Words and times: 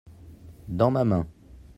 dans 0.67 0.89
ma 0.89 1.05
main. 1.05 1.27